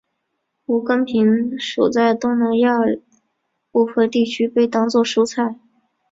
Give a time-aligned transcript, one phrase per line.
[0.65, 2.79] 无根萍属在东南亚
[3.71, 5.59] 部份地区被当作蔬菜。